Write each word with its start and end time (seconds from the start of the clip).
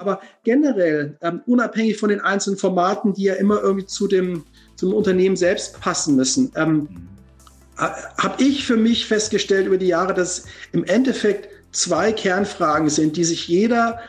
Aber 0.00 0.20
generell, 0.44 1.18
ähm, 1.20 1.42
unabhängig 1.46 1.98
von 1.98 2.08
den 2.08 2.20
einzelnen 2.20 2.58
Formaten, 2.58 3.12
die 3.12 3.24
ja 3.24 3.34
immer 3.34 3.60
irgendwie 3.60 3.86
zu 3.86 4.08
dem, 4.08 4.44
zum 4.76 4.94
Unternehmen 4.94 5.36
selbst 5.36 5.78
passen 5.80 6.16
müssen, 6.16 6.50
ähm, 6.56 6.88
habe 7.76 8.42
ich 8.42 8.66
für 8.66 8.76
mich 8.76 9.06
festgestellt 9.06 9.66
über 9.66 9.76
die 9.76 9.88
Jahre, 9.88 10.14
dass 10.14 10.46
im 10.72 10.84
Endeffekt 10.84 11.48
zwei 11.72 12.12
Kernfragen 12.12 12.88
sind, 12.88 13.16
die 13.16 13.24
sich 13.24 13.46
jeder 13.46 14.00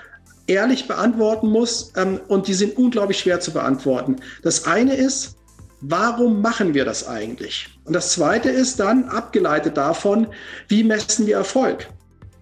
ehrlich 0.47 0.87
beantworten 0.87 1.49
muss 1.49 1.91
ähm, 1.97 2.21
und 2.27 2.47
die 2.47 2.53
sind 2.53 2.77
unglaublich 2.77 3.19
schwer 3.19 3.41
zu 3.41 3.51
beantworten. 3.51 4.15
Das 4.43 4.65
eine 4.65 4.95
ist, 4.95 5.35
warum 5.81 6.41
machen 6.41 6.73
wir 6.73 6.85
das 6.85 7.05
eigentlich? 7.05 7.69
Und 7.83 7.93
das 7.93 8.13
zweite 8.13 8.49
ist 8.49 8.79
dann 8.79 9.09
abgeleitet 9.09 9.75
davon, 9.75 10.27
wie 10.69 10.83
messen 10.83 11.27
wir 11.27 11.35
Erfolg? 11.35 11.87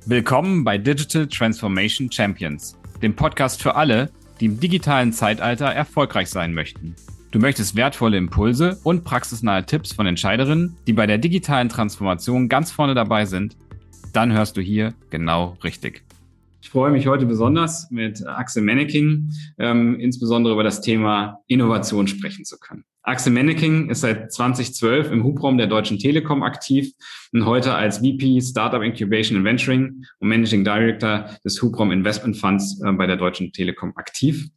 Willkommen 0.06 0.64
bei 0.64 0.78
Digital 0.78 1.28
Transformation 1.28 2.12
Champions, 2.12 2.76
dem 3.02 3.16
Podcast 3.16 3.62
für 3.62 3.76
alle, 3.76 4.12
die 4.40 4.46
im 4.46 4.60
digitalen 4.60 5.14
Zeitalter 5.14 5.68
erfolgreich 5.68 6.30
sein 6.30 6.54
möchten. 6.54 6.96
Du 7.32 7.40
möchtest 7.40 7.76
wertvolle 7.76 8.18
Impulse 8.18 8.80
und 8.84 9.04
praxisnahe 9.04 9.66
Tipps 9.66 9.94
von 9.94 10.08
Entscheiderinnen, 10.08 10.76
die 10.88 10.94
bei 10.94 11.06
der 11.06 11.18
digitalen 11.20 11.70
Transformation 11.70 12.50
ganz 12.50 12.72
vorne 12.72 12.96
dabei 12.96 13.26
sind? 13.26 13.56
Dann 14.14 14.34
hörst 14.34 14.58
du 14.58 14.62
hier 14.62 14.94
genau 15.12 15.58
richtig. 15.64 16.04
Ich 16.62 16.70
freue 16.72 16.92
mich 16.92 17.08
heute 17.08 17.26
besonders 17.26 17.90
mit 17.92 18.26
Axel 18.28 18.64
Menneking 18.64 19.32
ähm, 19.60 20.00
insbesondere 20.00 20.54
über 20.54 20.64
das 20.64 20.82
Thema 20.82 21.40
Innovation 21.48 22.08
sprechen 22.08 22.46
zu 22.46 22.58
können. 22.60 22.84
Axel 23.10 23.34
Menneking 23.34 23.90
ist 23.90 24.02
seit 24.02 24.32
2012 24.32 25.12
im 25.12 25.24
Hubraum 25.24 25.58
der 25.58 25.66
Deutschen 25.66 25.98
Telekom 25.98 26.44
aktiv 26.44 26.92
und 27.34 27.44
heute 27.44 27.74
als 27.74 27.98
VP 27.98 28.40
Startup 28.40 28.84
Incubation 28.84 29.36
and 29.36 29.46
Venturing 29.46 30.06
und 30.20 30.28
Managing 30.28 30.64
Director 30.64 31.26
des 31.44 31.60
Hubraum 31.60 31.92
Investment 31.92 32.38
Funds 32.38 32.80
äh, 32.86 32.92
bei 32.92 33.08
der 33.08 33.18
Deutschen 33.18 33.52
Telekom 33.52 33.94
aktiv. 33.96 34.48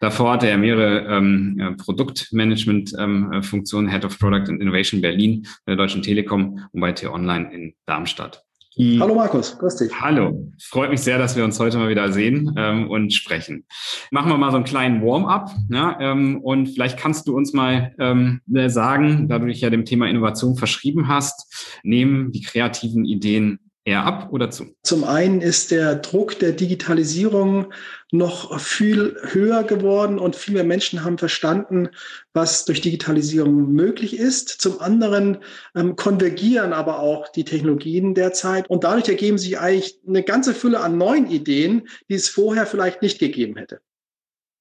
Davor 0.00 0.32
hatte 0.32 0.48
er 0.48 0.58
mehrere 0.58 1.06
ähm, 1.06 1.56
äh, 1.60 1.70
Produktmanagement-Funktionen, 1.76 3.86
ähm, 3.86 3.92
Head 3.92 4.04
of 4.04 4.18
Product 4.18 4.48
and 4.48 4.60
Innovation 4.60 5.00
Berlin 5.00 5.46
bei 5.64 5.72
der 5.72 5.76
Deutschen 5.76 6.02
Telekom 6.02 6.66
und 6.72 6.80
bei 6.80 6.90
T-Online 6.90 7.54
in 7.54 7.74
Darmstadt. 7.86 8.42
Hallo 8.78 9.16
Markus, 9.16 9.58
grüß 9.58 9.76
dich. 9.76 10.00
Hallo, 10.00 10.52
freut 10.62 10.90
mich 10.90 11.00
sehr, 11.00 11.18
dass 11.18 11.36
wir 11.36 11.44
uns 11.44 11.58
heute 11.58 11.76
mal 11.76 11.88
wieder 11.88 12.12
sehen 12.12 12.54
ähm, 12.56 12.88
und 12.88 13.12
sprechen. 13.12 13.66
Machen 14.12 14.30
wir 14.30 14.38
mal 14.38 14.52
so 14.52 14.56
einen 14.56 14.64
kleinen 14.64 15.02
Warm-up 15.02 15.50
ja, 15.70 15.98
ähm, 16.00 16.40
und 16.40 16.68
vielleicht 16.68 16.96
kannst 16.96 17.26
du 17.26 17.36
uns 17.36 17.52
mal 17.52 17.92
ähm, 17.98 18.40
sagen, 18.68 19.28
da 19.28 19.40
du 19.40 19.46
dich 19.46 19.60
ja 19.60 19.70
dem 19.70 19.84
Thema 19.84 20.08
Innovation 20.08 20.56
verschrieben 20.56 21.08
hast, 21.08 21.80
nehmen 21.82 22.30
die 22.30 22.42
kreativen 22.42 23.04
Ideen 23.04 23.58
eher 23.84 24.04
ab 24.04 24.28
oder 24.32 24.50
zu? 24.50 24.74
Zum 24.82 25.04
einen 25.04 25.40
ist 25.40 25.70
der 25.70 25.96
Druck 25.96 26.38
der 26.38 26.52
Digitalisierung 26.52 27.72
noch 28.12 28.58
viel 28.60 29.16
höher 29.22 29.64
geworden 29.64 30.18
und 30.18 30.36
viel 30.36 30.54
mehr 30.54 30.64
Menschen 30.64 31.04
haben 31.04 31.18
verstanden, 31.18 31.88
was 32.32 32.64
durch 32.64 32.80
Digitalisierung 32.80 33.72
möglich 33.72 34.18
ist. 34.18 34.48
Zum 34.48 34.80
anderen 34.80 35.38
ähm, 35.74 35.96
konvergieren 35.96 36.72
aber 36.72 37.00
auch 37.00 37.28
die 37.28 37.44
Technologien 37.44 38.14
derzeit 38.14 38.68
und 38.68 38.84
dadurch 38.84 39.08
ergeben 39.08 39.38
sich 39.38 39.58
eigentlich 39.58 40.00
eine 40.06 40.22
ganze 40.22 40.54
Fülle 40.54 40.80
an 40.80 40.98
neuen 40.98 41.30
Ideen, 41.30 41.88
die 42.08 42.14
es 42.14 42.28
vorher 42.28 42.66
vielleicht 42.66 43.02
nicht 43.02 43.18
gegeben 43.18 43.56
hätte. 43.56 43.80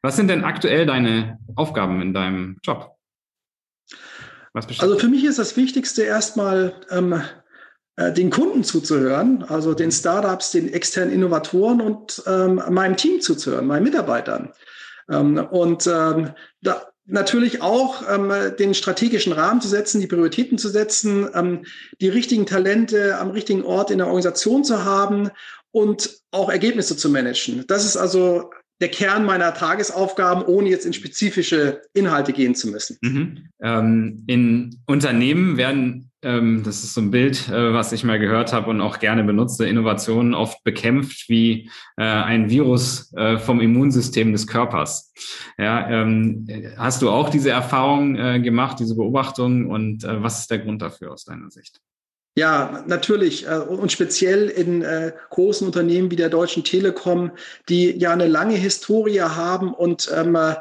Was 0.02 0.16
sind 0.16 0.30
denn 0.30 0.45
aktuell 0.45 0.86
deine 0.86 1.39
Aufgaben 1.56 2.02
in 2.02 2.14
deinem 2.14 2.58
Job? 2.64 2.95
also 4.54 4.98
für 4.98 5.08
mich 5.08 5.23
ist 5.26 5.38
das 5.38 5.56
Wichtigste 5.58 6.04
erstmal 6.04 6.73
ähm, 6.89 7.14
äh, 7.14 7.22
den 8.16 8.30
Kunden 8.30 8.64
zuzuhören, 8.64 9.44
also 9.44 9.73
den 9.73 9.92
Startups, 9.92 10.52
den 10.52 10.72
externen 10.72 11.14
Innovatoren 11.14 11.81
und 11.81 12.23
ähm, 12.28 12.61
meinem 12.69 12.95
Team 12.95 13.19
zuzuhören, 13.19 13.67
meinen 13.67 13.83
Mitarbeitern. 13.83 14.53
Ähm, 15.09 15.38
und 15.38 15.86
ähm, 15.88 16.30
da, 16.61 16.89
natürlich 17.09 17.61
auch 17.61 18.03
ähm, 18.09 18.31
den 18.58 18.73
strategischen 18.73 19.33
Rahmen 19.33 19.61
zu 19.61 19.67
setzen, 19.67 19.99
die 19.99 20.08
Prioritäten 20.08 20.58
zu 20.58 20.70
setzen, 20.70 21.27
ähm, 21.33 21.65
die 21.99 22.09
richtigen 22.09 22.45
Talente 22.45 23.17
am 23.17 23.32
richtigen 23.32 23.64
Ort 23.64 23.92
in 23.92 23.98
der 23.98 24.08
Organisation 24.08 24.64
zu 24.64 24.86
haben 24.86 25.30
und 25.71 26.21
auch 26.32 26.49
Ergebnisse 26.49 26.95
zu 26.95 27.09
managen. 27.09 27.65
Das 27.67 27.86
ist 27.86 27.98
also 27.98 28.52
der 28.80 28.89
Kern 28.89 29.26
meiner 29.26 29.54
Tagesaufgaben, 29.54 30.45
ohne 30.45 30.70
jetzt 30.70 30.86
in 30.86 30.93
spezifische 30.93 31.82
Inhalte 31.93 32.32
gehen 32.32 32.55
zu 32.55 32.70
müssen. 32.70 32.98
Mhm. 33.02 33.49
Ähm, 33.61 34.23
in 34.27 34.80
Unternehmen 34.86 35.58
werden 35.58 36.08
ähm, 36.22 36.64
das 36.64 36.84
ist 36.84 36.94
so 36.94 37.02
ein 37.02 37.12
Bild, 37.12 37.48
äh, 37.48 37.74
was 37.74 37.92
ich 37.92 38.04
mal 38.04 38.20
gehört 38.20 38.52
habe 38.52 38.70
und 38.70 38.82
auch 38.82 39.00
gerne 39.00 39.24
benutze, 39.24 39.68
Innovationen 39.68 40.34
oft 40.34 40.64
bekämpft 40.64 41.30
wie 41.30 41.70
äh, 41.98 42.04
ein 42.04 42.50
Virus 42.50 43.14
äh, 43.14 43.38
vom 43.38 43.62
Immunsystem 43.62 44.32
des 44.34 44.46
Körpers. 44.46 45.14
Ja, 45.58 45.90
ähm, 45.90 46.48
hast 46.78 47.02
du 47.02 47.10
auch 47.10 47.30
diese 47.30 47.52
Erfahrung 47.52 48.16
äh, 48.18 48.40
gemacht, 48.42 48.80
diese 48.80 48.96
Beobachtung 48.96 49.70
und 49.70 50.04
äh, 50.04 50.22
was 50.22 50.40
ist 50.40 50.52
der 50.52 50.60
Grund 50.60 50.82
dafür 50.82 51.14
aus 51.14 51.24
deiner 51.24 51.50
Sicht? 51.50 51.80
Ja, 52.36 52.84
natürlich. 52.86 53.48
Äh, 53.48 53.58
und 53.58 53.92
speziell 53.92 54.50
in 54.50 54.86
großen 55.30 55.66
Unternehmen 55.66 56.12
wie 56.12 56.16
der 56.16 56.30
Deutschen 56.30 56.64
Telekom, 56.64 57.32
die 57.70 57.92
ja 57.98 58.12
eine 58.12 58.28
lange 58.28 58.56
Historie 58.56 59.22
haben 59.22 59.74
und 59.74 60.12
ähm, 60.16 60.36
äh, 60.36 60.56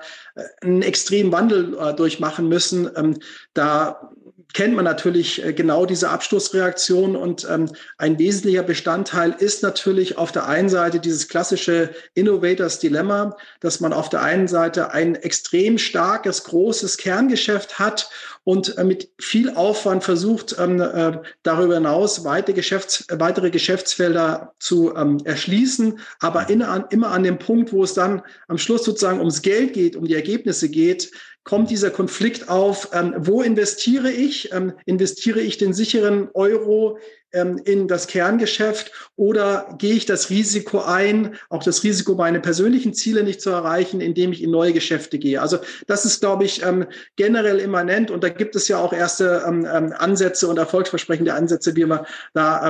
einen 0.60 0.82
extremen 0.82 1.32
Wandel 1.32 1.94
durchmachen 1.96 2.48
müssen. 2.48 2.88
Ähm, 2.96 3.18
da 3.54 4.10
kennt 4.54 4.74
man 4.74 4.84
natürlich 4.84 5.44
äh, 5.44 5.52
genau 5.52 5.86
diese 5.86 6.10
Abstoßreaktion. 6.10 7.16
Und 7.16 7.46
ähm, 7.50 7.70
ein 7.98 8.18
wesentlicher 8.18 8.62
Bestandteil 8.62 9.34
ist 9.38 9.62
natürlich 9.62 10.16
auf 10.16 10.32
der 10.32 10.46
einen 10.46 10.68
Seite 10.68 11.00
dieses 11.00 11.28
klassische 11.28 11.94
Innovators 12.14 12.78
Dilemma, 12.78 13.36
dass 13.60 13.80
man 13.80 13.92
auf 13.92 14.08
der 14.08 14.22
einen 14.22 14.48
Seite 14.48 14.92
ein 14.92 15.14
extrem 15.16 15.78
starkes, 15.78 16.44
großes 16.44 16.96
Kerngeschäft 16.96 17.78
hat 17.78 18.10
und 18.48 18.78
äh, 18.78 18.84
mit 18.84 19.10
viel 19.18 19.50
Aufwand 19.50 20.04
versucht, 20.04 20.56
ähm, 20.58 20.80
äh, 20.80 21.18
darüber 21.42 21.74
hinaus 21.74 22.24
weitere, 22.24 22.54
Geschäfts-, 22.54 23.04
weitere 23.10 23.50
Geschäftsfelder 23.50 24.54
zu 24.58 24.96
ähm, 24.96 25.18
erschließen, 25.24 25.98
aber 26.20 26.48
in, 26.48 26.62
an, 26.62 26.86
immer 26.88 27.10
an 27.10 27.24
dem 27.24 27.38
Punkt, 27.38 27.74
wo 27.74 27.84
es 27.84 27.92
dann 27.92 28.22
am 28.46 28.56
Schluss 28.56 28.84
sozusagen 28.84 29.18
ums 29.18 29.42
Geld 29.42 29.74
geht, 29.74 29.96
um 29.96 30.06
die 30.06 30.14
Ergebnisse 30.14 30.70
geht, 30.70 31.10
kommt 31.48 31.70
dieser 31.70 31.90
Konflikt 31.90 32.50
auf, 32.50 32.90
ähm, 32.92 33.14
wo 33.16 33.40
investiere 33.40 34.10
ich? 34.10 34.52
Ähm, 34.52 34.74
investiere 34.84 35.40
ich 35.40 35.56
den 35.56 35.72
sicheren 35.72 36.28
Euro 36.34 36.98
ähm, 37.32 37.58
in 37.64 37.88
das 37.88 38.06
Kerngeschäft 38.06 38.92
oder 39.16 39.74
gehe 39.78 39.94
ich 39.94 40.04
das 40.04 40.28
Risiko 40.28 40.80
ein, 40.80 41.36
auch 41.48 41.62
das 41.62 41.84
Risiko, 41.84 42.16
meine 42.16 42.40
persönlichen 42.40 42.92
Ziele 42.92 43.22
nicht 43.22 43.40
zu 43.40 43.48
erreichen, 43.48 44.02
indem 44.02 44.32
ich 44.32 44.42
in 44.42 44.50
neue 44.50 44.74
Geschäfte 44.74 45.18
gehe? 45.18 45.40
Also 45.40 45.56
das 45.86 46.04
ist, 46.04 46.20
glaube 46.20 46.44
ich, 46.44 46.62
ähm, 46.62 46.84
generell 47.16 47.60
immanent 47.60 48.10
und 48.10 48.22
da 48.22 48.28
gibt 48.28 48.54
es 48.54 48.68
ja 48.68 48.78
auch 48.78 48.92
erste 48.92 49.42
ähm, 49.48 49.66
ähm, 49.72 49.94
Ansätze 49.96 50.48
und 50.48 50.58
erfolgsversprechende 50.58 51.32
Ansätze, 51.32 51.74
wie 51.76 51.86
man 51.86 52.04
da 52.34 52.68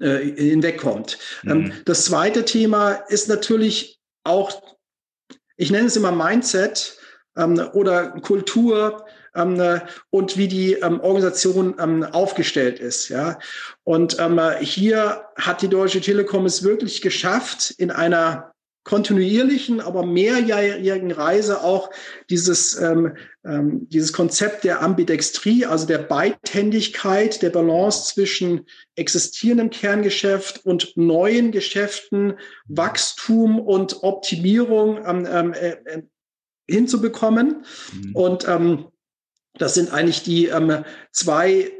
äh, 0.00 0.18
hinwegkommt. 0.18 1.18
Mhm. 1.44 1.72
Das 1.84 2.06
zweite 2.06 2.44
Thema 2.44 2.94
ist 2.94 3.28
natürlich 3.28 4.00
auch 4.24 4.79
ich 5.60 5.70
nenne 5.70 5.88
es 5.88 5.96
immer 5.96 6.10
Mindset 6.10 6.96
ähm, 7.36 7.60
oder 7.74 8.12
Kultur 8.22 9.04
ähm, 9.34 9.60
äh, 9.60 9.80
und 10.08 10.38
wie 10.38 10.48
die 10.48 10.72
ähm, 10.72 11.00
Organisation 11.00 11.74
ähm, 11.78 12.02
aufgestellt 12.02 12.80
ist. 12.80 13.10
Ja. 13.10 13.38
Und 13.84 14.18
ähm, 14.18 14.40
hier 14.60 15.24
hat 15.36 15.60
die 15.60 15.68
Deutsche 15.68 16.00
Telekom 16.00 16.46
es 16.46 16.62
wirklich 16.62 17.02
geschafft, 17.02 17.74
in 17.76 17.90
einer 17.90 18.49
kontinuierlichen, 18.90 19.80
aber 19.80 20.04
mehrjährigen 20.04 21.12
Reise 21.12 21.62
auch 21.62 21.90
dieses, 22.28 22.76
ähm, 22.76 23.14
ähm, 23.44 23.88
dieses 23.88 24.12
Konzept 24.12 24.64
der 24.64 24.82
Ambidextrie, 24.82 25.64
also 25.64 25.86
der 25.86 25.98
Beidhändigkeit, 25.98 27.40
der 27.40 27.50
Balance 27.50 28.12
zwischen 28.12 28.66
existierendem 28.96 29.70
Kerngeschäft 29.70 30.66
und 30.66 30.96
neuen 30.96 31.52
Geschäften, 31.52 32.34
Wachstum 32.66 33.60
und 33.60 34.02
Optimierung 34.02 34.98
ähm, 35.06 35.24
ähm 35.30 35.52
äh, 35.52 35.76
äh, 35.84 36.02
hinzubekommen. 36.68 37.64
Mhm. 37.92 38.16
Und 38.16 38.48
ähm, 38.48 38.86
das 39.54 39.74
sind 39.74 39.92
eigentlich 39.92 40.24
die 40.24 40.46
ähm, 40.46 40.84
zwei 41.12 41.70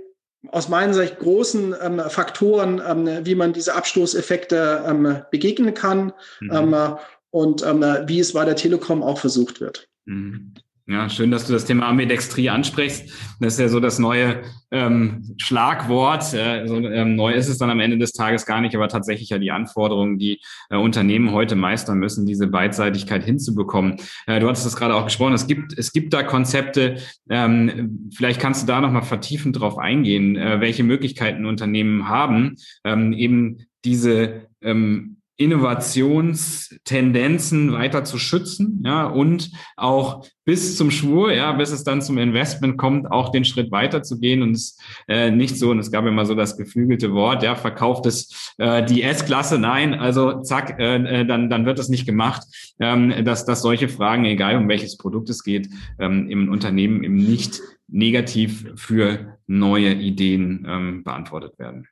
aus 0.48 0.68
meiner 0.68 0.94
Sicht 0.94 1.18
großen 1.18 1.74
ähm, 1.80 2.00
Faktoren, 2.08 2.80
ähm, 2.86 3.26
wie 3.26 3.34
man 3.34 3.52
diese 3.52 3.74
Abstoßeffekte 3.74 4.84
ähm, 4.86 5.22
begegnen 5.30 5.74
kann 5.74 6.12
mhm. 6.40 6.50
Ähm, 6.52 6.96
und 7.30 7.64
ähm, 7.64 7.84
wie 8.06 8.18
es 8.18 8.32
bei 8.32 8.44
der 8.44 8.56
Telekom 8.56 9.02
auch 9.02 9.18
versucht 9.18 9.60
wird. 9.60 9.88
Mhm. 10.06 10.54
Ja, 10.90 11.08
schön, 11.08 11.30
dass 11.30 11.46
du 11.46 11.52
das 11.52 11.66
Thema 11.66 11.86
Ambidextrie 11.86 12.50
ansprichst. 12.50 13.08
Das 13.38 13.52
ist 13.52 13.60
ja 13.60 13.68
so 13.68 13.78
das 13.78 14.00
neue 14.00 14.42
ähm, 14.72 15.36
Schlagwort. 15.36 16.34
Äh, 16.34 16.66
so, 16.66 16.78
ähm, 16.78 17.14
neu 17.14 17.32
ist 17.32 17.46
es 17.46 17.58
dann 17.58 17.70
am 17.70 17.78
Ende 17.78 17.96
des 17.96 18.12
Tages 18.12 18.44
gar 18.44 18.60
nicht, 18.60 18.74
aber 18.74 18.88
tatsächlich 18.88 19.28
ja 19.28 19.38
die 19.38 19.52
Anforderungen, 19.52 20.18
die 20.18 20.40
äh, 20.68 20.76
Unternehmen 20.76 21.30
heute 21.30 21.54
meistern 21.54 21.98
müssen, 21.98 22.26
diese 22.26 22.48
Beidseitigkeit 22.48 23.22
hinzubekommen. 23.22 23.98
Äh, 24.26 24.40
du 24.40 24.48
hattest 24.48 24.66
das 24.66 24.74
gerade 24.74 24.96
auch 24.96 25.04
gesprochen. 25.04 25.32
Es 25.32 25.46
gibt, 25.46 25.78
es 25.78 25.92
gibt 25.92 26.12
da 26.12 26.24
Konzepte. 26.24 26.96
Ähm, 27.28 28.10
vielleicht 28.12 28.40
kannst 28.40 28.64
du 28.64 28.66
da 28.66 28.80
nochmal 28.80 29.02
vertiefend 29.02 29.60
drauf 29.60 29.78
eingehen, 29.78 30.34
äh, 30.34 30.60
welche 30.60 30.82
Möglichkeiten 30.82 31.46
Unternehmen 31.46 32.08
haben, 32.08 32.56
ähm, 32.82 33.12
eben 33.12 33.58
diese 33.84 34.48
ähm, 34.60 35.19
Innovationstendenzen 35.40 37.72
weiter 37.72 38.04
zu 38.04 38.18
schützen, 38.18 38.82
ja, 38.84 39.06
und 39.06 39.50
auch 39.74 40.26
bis 40.44 40.76
zum 40.76 40.90
Schwur, 40.90 41.32
ja, 41.32 41.50
bis 41.52 41.70
es 41.70 41.82
dann 41.82 42.02
zum 42.02 42.18
Investment 42.18 42.76
kommt, 42.76 43.10
auch 43.10 43.30
den 43.30 43.46
Schritt 43.46 43.72
weiter 43.72 44.02
zu 44.02 44.20
gehen 44.20 44.42
und 44.42 44.50
es 44.50 44.76
äh, 45.08 45.30
nicht 45.30 45.56
so, 45.56 45.70
und 45.70 45.78
es 45.78 45.90
gab 45.90 46.04
immer 46.04 46.26
so 46.26 46.34
das 46.34 46.58
geflügelte 46.58 47.14
Wort, 47.14 47.42
ja, 47.42 47.54
verkauft 47.54 48.04
es 48.04 48.52
äh, 48.58 48.84
die 48.84 49.02
S-Klasse, 49.02 49.58
nein, 49.58 49.94
also 49.94 50.42
zack, 50.42 50.78
äh, 50.78 50.96
äh, 50.96 51.24
dann, 51.24 51.48
dann 51.48 51.64
wird 51.64 51.78
das 51.78 51.88
nicht 51.88 52.04
gemacht, 52.04 52.42
ähm, 52.78 53.24
dass, 53.24 53.46
dass 53.46 53.62
solche 53.62 53.88
Fragen, 53.88 54.26
egal 54.26 54.58
um 54.58 54.68
welches 54.68 54.98
Produkt 54.98 55.30
es 55.30 55.42
geht, 55.42 55.70
ähm, 55.98 56.28
im 56.28 56.50
Unternehmen 56.50 57.02
eben 57.02 57.16
nicht 57.16 57.62
negativ 57.88 58.66
für 58.76 59.38
neue 59.46 59.94
Ideen 59.94 60.66
ähm, 60.68 61.02
beantwortet 61.02 61.58
werden. 61.58 61.88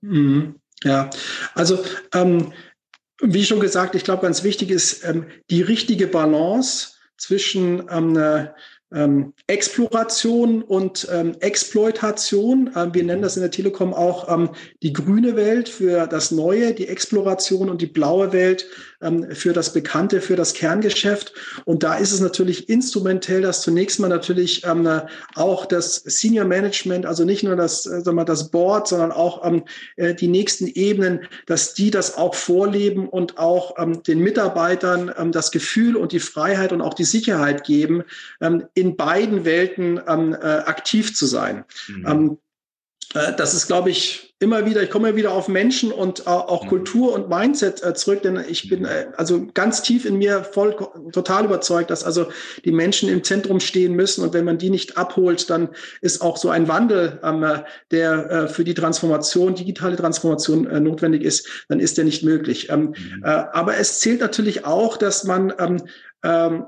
Mhm. 0.00 0.54
Ja, 0.82 1.10
also 1.54 1.84
ähm, 2.14 2.52
wie 3.20 3.44
schon 3.44 3.60
gesagt, 3.60 3.94
ich 3.94 4.04
glaube, 4.04 4.22
ganz 4.22 4.44
wichtig 4.44 4.70
ist 4.70 5.04
ähm, 5.04 5.26
die 5.50 5.62
richtige 5.62 6.06
Balance 6.06 6.94
zwischen 7.16 7.84
ähm, 7.90 8.16
ähm, 8.92 9.34
Exploration 9.46 10.62
und 10.62 11.06
ähm, 11.12 11.36
Exploitation. 11.40 12.70
Ähm, 12.74 12.94
wir 12.94 13.04
nennen 13.04 13.22
das 13.22 13.36
in 13.36 13.42
der 13.42 13.50
Telekom 13.50 13.94
auch 13.94 14.28
ähm, 14.28 14.50
die 14.82 14.92
grüne 14.92 15.36
Welt 15.36 15.68
für 15.68 16.06
das 16.06 16.30
Neue, 16.30 16.74
die 16.74 16.88
Exploration 16.88 17.70
und 17.70 17.80
die 17.80 17.86
blaue 17.86 18.32
Welt 18.32 18.66
für 19.30 19.52
das 19.52 19.72
Bekannte, 19.72 20.20
für 20.20 20.36
das 20.36 20.52
Kerngeschäft. 20.52 21.32
Und 21.64 21.82
da 21.82 21.94
ist 21.94 22.12
es 22.12 22.20
natürlich 22.20 22.68
instrumentell, 22.68 23.40
dass 23.40 23.62
zunächst 23.62 23.98
mal 23.98 24.08
natürlich 24.08 24.64
ähm, 24.66 24.86
auch 25.34 25.66
das 25.66 25.96
Senior 25.96 26.44
Management, 26.44 27.06
also 27.06 27.24
nicht 27.24 27.42
nur 27.42 27.56
das, 27.56 27.86
äh, 27.86 28.02
sagen 28.02 28.16
wir, 28.16 28.24
das 28.24 28.50
Board, 28.50 28.88
sondern 28.88 29.12
auch 29.12 29.44
ähm, 29.46 29.64
äh, 29.96 30.14
die 30.14 30.28
nächsten 30.28 30.66
Ebenen, 30.66 31.20
dass 31.46 31.74
die 31.74 31.90
das 31.90 32.16
auch 32.16 32.34
vorleben 32.34 33.08
und 33.08 33.38
auch 33.38 33.76
ähm, 33.78 34.02
den 34.02 34.20
Mitarbeitern 34.20 35.12
ähm, 35.16 35.32
das 35.32 35.50
Gefühl 35.50 35.96
und 35.96 36.12
die 36.12 36.20
Freiheit 36.20 36.72
und 36.72 36.82
auch 36.82 36.94
die 36.94 37.04
Sicherheit 37.04 37.64
geben, 37.64 38.02
ähm, 38.40 38.66
in 38.74 38.96
beiden 38.96 39.44
Welten 39.44 40.00
ähm, 40.06 40.34
äh, 40.34 40.36
aktiv 40.36 41.16
zu 41.16 41.26
sein. 41.26 41.64
Mhm. 41.88 42.06
Ähm, 42.06 42.38
das 43.12 43.54
ist, 43.54 43.66
glaube 43.66 43.90
ich, 43.90 44.29
immer 44.40 44.64
wieder, 44.64 44.82
ich 44.82 44.88
komme 44.88 45.16
wieder 45.16 45.32
auf 45.32 45.48
Menschen 45.48 45.92
und 45.92 46.20
äh, 46.20 46.30
auch 46.30 46.64
mhm. 46.64 46.68
Kultur 46.68 47.12
und 47.12 47.28
Mindset 47.28 47.82
äh, 47.84 47.92
zurück, 47.92 48.22
denn 48.22 48.42
ich 48.48 48.70
bin 48.70 48.86
äh, 48.86 49.06
also 49.16 49.46
ganz 49.52 49.82
tief 49.82 50.06
in 50.06 50.16
mir 50.16 50.44
voll 50.44 50.74
total 51.12 51.44
überzeugt, 51.44 51.90
dass 51.90 52.04
also 52.04 52.26
die 52.64 52.72
Menschen 52.72 53.10
im 53.10 53.22
Zentrum 53.22 53.60
stehen 53.60 53.94
müssen 53.94 54.24
und 54.24 54.32
wenn 54.32 54.46
man 54.46 54.56
die 54.56 54.70
nicht 54.70 54.96
abholt, 54.96 55.50
dann 55.50 55.68
ist 56.00 56.22
auch 56.22 56.38
so 56.38 56.48
ein 56.48 56.68
Wandel, 56.68 57.20
ähm, 57.22 57.44
der 57.90 58.30
äh, 58.30 58.48
für 58.48 58.64
die 58.64 58.74
Transformation, 58.74 59.54
digitale 59.54 59.96
Transformation 59.96 60.66
äh, 60.66 60.80
notwendig 60.80 61.22
ist, 61.22 61.46
dann 61.68 61.78
ist 61.78 61.98
der 61.98 62.06
nicht 62.06 62.24
möglich. 62.24 62.70
Ähm, 62.70 62.94
mhm. 62.96 63.24
aber 63.24 63.76
es 63.76 64.00
zählt 64.00 64.20
natürlich 64.20 64.64
auch, 64.64 64.96
dass 64.96 65.24
man 65.24 65.52
ähm, 65.58 65.82
ähm 66.24 66.66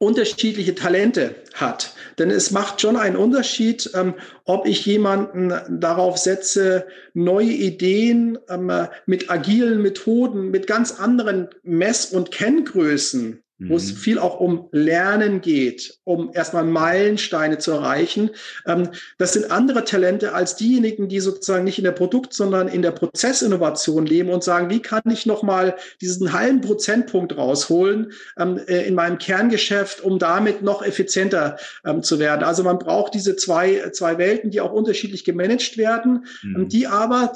unterschiedliche 0.00 0.74
Talente 0.74 1.34
hat. 1.52 1.94
Denn 2.18 2.30
es 2.30 2.50
macht 2.50 2.80
schon 2.80 2.96
einen 2.96 3.16
Unterschied, 3.16 3.90
ähm, 3.94 4.14
ob 4.44 4.66
ich 4.66 4.86
jemanden 4.86 5.52
darauf 5.68 6.16
setze, 6.16 6.86
neue 7.12 7.50
Ideen 7.50 8.38
ähm, 8.48 8.88
mit 9.04 9.30
agilen 9.30 9.82
Methoden, 9.82 10.50
mit 10.50 10.66
ganz 10.66 10.98
anderen 10.98 11.48
Mess- 11.62 12.06
und 12.06 12.30
Kenngrößen 12.30 13.42
wo 13.68 13.76
es 13.76 13.92
mhm. 13.92 13.96
viel 13.96 14.18
auch 14.18 14.40
um 14.40 14.68
Lernen 14.72 15.40
geht, 15.40 15.98
um 16.04 16.30
erstmal 16.32 16.64
Meilensteine 16.64 17.58
zu 17.58 17.72
erreichen. 17.72 18.30
Ähm, 18.66 18.88
das 19.18 19.34
sind 19.34 19.50
andere 19.50 19.84
Talente 19.84 20.32
als 20.32 20.56
diejenigen, 20.56 21.08
die 21.08 21.20
sozusagen 21.20 21.64
nicht 21.64 21.78
in 21.78 21.84
der 21.84 21.92
Produkt, 21.92 22.32
sondern 22.32 22.68
in 22.68 22.82
der 22.82 22.92
Prozessinnovation 22.92 24.06
leben 24.06 24.30
und 24.30 24.42
sagen, 24.42 24.70
wie 24.70 24.80
kann 24.80 25.02
ich 25.10 25.26
nochmal 25.26 25.76
diesen 26.00 26.32
halben 26.32 26.60
Prozentpunkt 26.60 27.36
rausholen 27.36 28.12
ähm, 28.38 28.58
äh, 28.66 28.86
in 28.86 28.94
meinem 28.94 29.18
Kerngeschäft, 29.18 30.00
um 30.00 30.18
damit 30.18 30.62
noch 30.62 30.82
effizienter 30.82 31.58
ähm, 31.84 32.02
zu 32.02 32.18
werden. 32.18 32.44
Also 32.44 32.62
man 32.62 32.78
braucht 32.78 33.14
diese 33.14 33.36
zwei, 33.36 33.90
zwei 33.92 34.18
Welten, 34.18 34.50
die 34.50 34.60
auch 34.60 34.72
unterschiedlich 34.72 35.24
gemanagt 35.24 35.76
werden, 35.76 36.26
mhm. 36.42 36.68
die 36.68 36.86
aber 36.86 37.32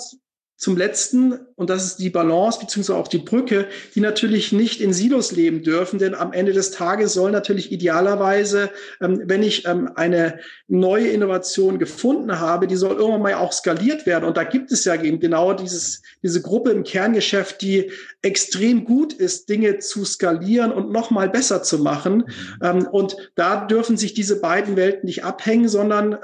zum 0.56 0.76
letzten, 0.76 1.40
und 1.56 1.70
das 1.70 1.84
ist 1.84 1.96
die 1.98 2.10
Balance 2.10 2.58
beziehungsweise 2.58 2.98
auch 2.98 3.06
die 3.06 3.18
Brücke, 3.18 3.66
die 3.94 4.00
natürlich 4.00 4.52
nicht 4.52 4.80
in 4.80 4.92
Silos 4.92 5.30
leben 5.30 5.62
dürfen, 5.62 6.00
denn 6.00 6.14
am 6.14 6.32
Ende 6.32 6.52
des 6.52 6.72
Tages 6.72 7.12
soll 7.12 7.30
natürlich 7.30 7.70
idealerweise, 7.70 8.70
ähm, 9.00 9.22
wenn 9.24 9.42
ich 9.42 9.66
ähm, 9.66 9.90
eine 9.94 10.40
neue 10.66 11.08
Innovation 11.08 11.78
gefunden 11.78 12.40
habe, 12.40 12.66
die 12.66 12.74
soll 12.74 12.96
irgendwann 12.96 13.22
mal 13.22 13.34
auch 13.34 13.52
skaliert 13.52 14.04
werden. 14.04 14.24
Und 14.24 14.36
da 14.36 14.42
gibt 14.42 14.72
es 14.72 14.84
ja 14.84 15.00
eben 15.00 15.20
genau 15.20 15.52
dieses, 15.52 16.02
diese 16.22 16.42
Gruppe 16.42 16.70
im 16.70 16.82
Kerngeschäft, 16.82 17.62
die 17.62 17.92
extrem 18.22 18.84
gut 18.84 19.12
ist, 19.12 19.48
Dinge 19.48 19.78
zu 19.78 20.04
skalieren 20.04 20.72
und 20.72 20.90
nochmal 20.90 21.28
besser 21.28 21.62
zu 21.62 21.78
machen. 21.78 22.16
Mhm. 22.16 22.58
Ähm, 22.62 22.88
und 22.88 23.16
da 23.36 23.64
dürfen 23.64 23.96
sich 23.96 24.14
diese 24.14 24.40
beiden 24.40 24.74
Welten 24.76 25.06
nicht 25.06 25.24
abhängen, 25.24 25.68
sondern 25.68 26.18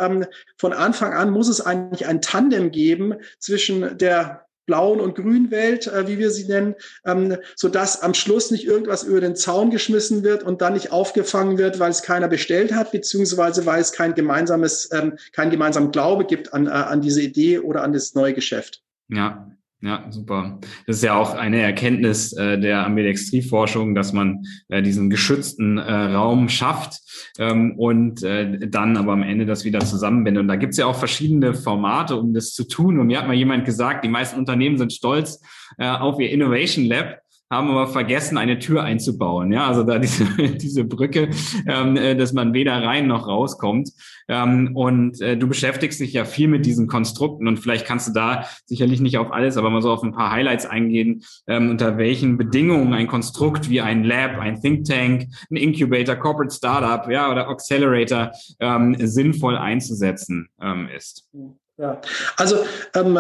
von 0.57 0.73
Anfang 0.73 1.13
an 1.13 1.31
muss 1.31 1.49
es 1.49 1.61
eigentlich 1.61 2.07
ein 2.07 2.21
Tandem 2.21 2.71
geben 2.71 3.15
zwischen 3.39 3.99
der 3.99 4.47
blauen 4.67 5.01
und 5.01 5.15
grünen 5.15 5.51
Welt, 5.51 5.87
äh, 5.87 6.07
wie 6.07 6.19
wir 6.19 6.31
sie 6.31 6.47
nennen, 6.47 6.75
ähm, 7.05 7.37
so 7.57 7.69
dass 7.69 8.03
am 8.03 8.15
Schluss 8.15 8.51
nicht 8.51 8.67
irgendwas 8.67 9.03
über 9.03 9.21
den 9.21 9.37
Zaun 9.37 9.71
geschmissen 9.71 10.23
wird 10.23 10.43
und 10.43 10.63
dann 10.63 10.75
nicht 10.75 10.93
aufgefangen 10.93 11.59
wird, 11.59 11.79
weil 11.79 11.91
es 11.91 12.03
keiner 12.03 12.29
bestellt 12.29 12.73
hat, 12.73 12.93
beziehungsweise 12.93 13.67
weil 13.67 13.81
es 13.81 13.93
kein 13.93 14.15
gemeinsames, 14.15 14.91
ähm, 14.93 15.19
kein 15.33 15.51
gemeinsamen 15.51 15.91
Glaube 15.91 16.25
gibt 16.25 16.55
an, 16.55 16.67
äh, 16.67 16.71
an 16.71 17.01
diese 17.01 17.23
Idee 17.23 17.59
oder 17.59 17.83
an 17.83 17.93
das 17.93 18.15
neue 18.15 18.35
Geschäft. 18.35 18.83
Ja, 19.09 19.51
ja, 19.83 20.05
super. 20.11 20.59
Das 20.87 20.97
ist 20.97 21.03
ja 21.03 21.17
auch 21.17 21.35
eine 21.35 21.63
Erkenntnis 21.63 22.35
äh, 22.35 22.59
der 22.59 22.85
Ambidextrie-Forschung, 22.85 23.95
dass 23.95 24.13
man 24.13 24.45
äh, 24.69 24.83
diesen 24.83 25.09
geschützten 25.09 25.79
äh, 25.79 25.91
Raum 25.91 26.51
schafft 26.51 27.01
ähm, 27.39 27.79
und 27.79 28.23
äh, 28.23 28.69
dann 28.69 28.99
aber 28.99 29.13
am 29.13 29.23
Ende 29.23 29.47
das 29.47 29.65
wieder 29.65 29.81
zusammenbindet. 29.81 30.43
Und 30.43 30.49
da 30.49 30.57
gibt's 30.57 30.77
ja 30.77 30.85
auch 30.85 30.97
verschiedene 30.97 31.55
Formate, 31.55 32.17
um 32.17 32.35
das 32.35 32.53
zu 32.53 32.65
tun. 32.65 32.99
Und 32.99 33.07
mir 33.07 33.19
hat 33.19 33.27
mal 33.27 33.33
jemand 33.33 33.65
gesagt, 33.65 34.05
die 34.05 34.11
meisten 34.11 34.39
Unternehmen 34.39 34.77
sind 34.77 34.93
stolz 34.93 35.41
äh, 35.79 35.89
auf 35.89 36.21
ihr 36.21 36.31
Innovation 36.31 36.85
Lab 36.85 37.20
haben 37.51 37.71
aber 37.71 37.89
vergessen, 37.89 38.39
eine 38.39 38.59
Tür 38.61 38.85
einzubauen. 38.85 39.53
Ja, 39.53 39.67
also 39.67 39.83
da 39.83 39.99
diese, 39.99 40.25
diese 40.57 40.85
Brücke, 40.85 41.31
ähm, 41.67 41.97
äh, 41.97 42.15
dass 42.15 42.33
man 42.33 42.55
weder 42.55 42.83
rein 42.83 43.09
noch 43.09 43.27
rauskommt. 43.27 43.91
Ähm, 44.29 44.77
und 44.77 45.21
äh, 45.21 45.37
du 45.37 45.49
beschäftigst 45.49 45.99
dich 46.01 46.13
ja 46.13 46.25
viel 46.25 46.47
mit 46.47 46.65
diesen 46.65 46.87
Konstrukten 46.87 47.49
und 47.49 47.59
vielleicht 47.59 47.87
kannst 47.87 48.09
du 48.09 48.13
da 48.13 48.45
sicherlich 48.67 49.01
nicht 49.01 49.19
auf 49.19 49.33
alles, 49.33 49.57
aber 49.57 49.71
mal 49.71 49.83
so 49.83 49.91
auf 49.91 50.05
ein 50.05 50.13
paar 50.13 50.31
Highlights 50.31 50.67
eingehen, 50.67 51.25
ähm, 51.49 51.71
unter 51.71 51.99
welchen 51.99 52.39
Bedingungen 52.39 52.95
ein 52.95 53.09
Konstrukt 53.09 53.69
wie 53.69 53.81
ein 53.81 54.05
Lab, 54.05 54.39
ein 54.39 54.61
Think 54.61 54.87
Tank, 54.87 55.27
ein 55.51 55.57
Incubator, 55.57 56.15
Corporate 56.15 56.55
Startup, 56.55 57.11
ja, 57.11 57.31
oder 57.31 57.49
Accelerator 57.49 58.31
ähm, 58.61 58.95
sinnvoll 58.99 59.57
einzusetzen 59.57 60.49
ähm, 60.63 60.89
ist. 60.97 61.29
Ja, 61.77 62.01
also 62.37 62.57
ähm, 62.95 63.19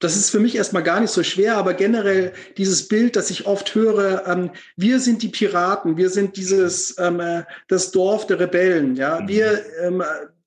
das 0.00 0.16
ist 0.16 0.30
für 0.30 0.40
mich 0.40 0.54
erstmal 0.54 0.82
gar 0.82 1.00
nicht 1.00 1.10
so 1.10 1.22
schwer, 1.22 1.56
aber 1.56 1.74
generell 1.74 2.32
dieses 2.56 2.86
Bild, 2.88 3.16
das 3.16 3.30
ich 3.30 3.46
oft 3.46 3.74
höre, 3.74 4.26
ähm, 4.26 4.50
wir 4.76 5.00
sind 5.00 5.22
die 5.22 5.28
Piraten, 5.28 5.96
wir 5.96 6.10
sind 6.10 6.36
dieses 6.36 6.96
ähm, 6.98 7.20
äh, 7.20 7.44
das 7.68 7.90
Dorf 7.90 8.26
der 8.26 8.40
Rebellen, 8.40 8.94
ja, 8.94 9.20
mhm. 9.20 9.28
wir 9.28 9.64
ähm, 9.82 10.02